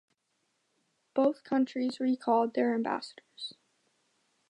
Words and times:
Both 1.13 1.43
countries 1.43 1.99
recalled 1.99 2.55
their 2.55 2.73
ambassadors. 2.73 3.53